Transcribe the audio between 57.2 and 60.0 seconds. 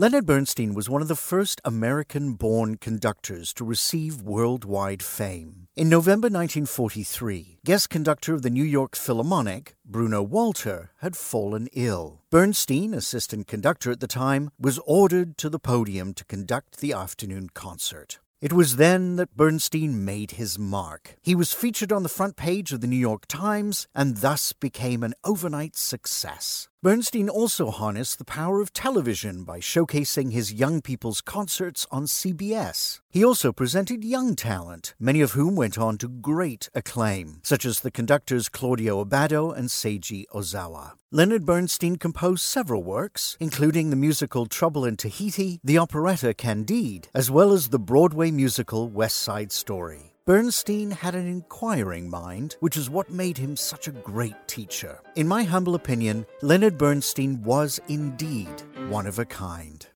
was indeed one of a kind.